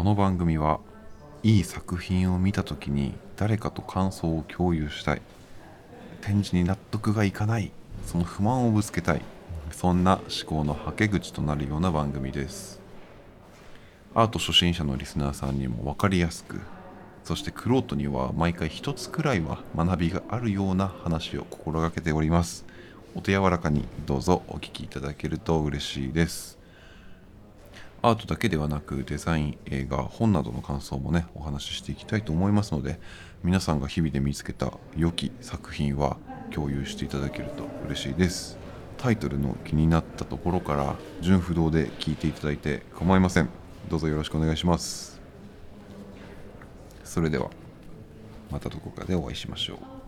[0.00, 0.80] この番組は
[1.42, 5.20] いい作品を見た時に誰かと感想を共有したい。
[6.22, 7.70] 展示に納得がいかない。
[8.06, 9.20] その不満をぶつけたい。
[9.72, 12.80] そんな思考のはけ口となるような番組です。
[14.14, 16.62] アート初心者のリスナーさんにも分かりやすく
[17.22, 22.64] そしてクロートには毎回一つくらいは学びがあるような話を心がけております。
[23.14, 26.59] お手柔らかにどうぞお聞きいただけると嬉しいです。
[28.02, 32.98] アートだけではなくデザイン映画本などの感想もねお話ししていきたいと思いますので
[33.44, 36.16] 皆さんが日々で見つけた良き作品は
[36.50, 38.58] 共有していただけると嬉しいです。
[38.96, 43.48] タイトルの気になったところから純不動で聞いていただいて構いません。
[43.88, 45.20] どうぞよろしくお願いします。
[47.04, 47.50] それでは
[48.50, 49.99] またどこかでお会いしましょう。